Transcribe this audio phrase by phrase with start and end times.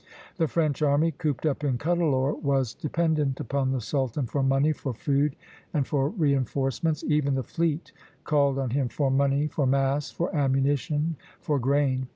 [0.37, 4.95] The French army, cooped up in Cuddalore, was dependent upon the sultan for money, for
[4.95, 5.35] food,
[5.75, 7.91] and for reinforcements; even the fleet
[8.23, 12.07] called on him for money, for masts, for ammunition, for grain.